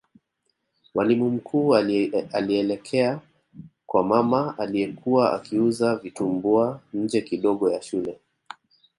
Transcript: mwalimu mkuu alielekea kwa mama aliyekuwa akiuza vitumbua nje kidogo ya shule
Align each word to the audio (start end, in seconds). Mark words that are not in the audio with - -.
mwalimu 0.95 1.29
mkuu 1.29 1.75
alielekea 2.31 3.19
kwa 3.85 4.03
mama 4.03 4.57
aliyekuwa 4.57 5.33
akiuza 5.33 5.95
vitumbua 5.95 6.81
nje 6.93 7.21
kidogo 7.21 7.71
ya 7.71 7.81
shule 7.81 8.19